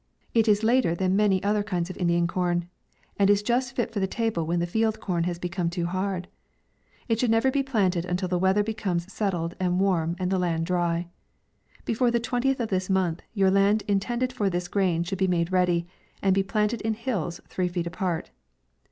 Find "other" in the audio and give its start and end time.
1.43-1.61